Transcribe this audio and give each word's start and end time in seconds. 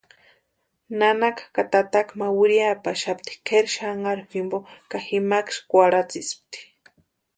Nanaka 0.99 1.43
ka 1.55 1.63
tataka 1.73 2.11
ma 2.19 2.27
wiriapaxapti 2.37 3.31
kʼeri 3.47 3.69
xanharu 3.75 4.23
jimpo 4.31 4.57
ka 4.89 4.97
jimkasï 5.05 5.59
kwarhatsispti. 5.69 6.59